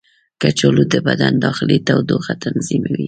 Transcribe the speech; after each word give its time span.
کچالو 0.41 0.83
د 0.93 0.95
بدن 1.07 1.33
داخلي 1.45 1.77
تودوخه 1.87 2.33
تنظیموي. 2.43 2.99